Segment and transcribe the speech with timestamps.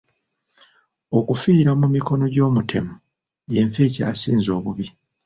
[1.17, 2.93] Okufiira mu mikono gy'omutemu
[3.53, 4.85] y'enfa ekyasinze obubi.